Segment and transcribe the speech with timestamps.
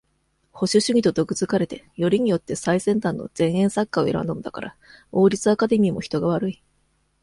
[0.51, 4.75] 保守主義と毒づかれて、よりによって、最先端の前衛作家を選んだのだから、
[5.11, 6.63] 王立アカデミーも人が悪い。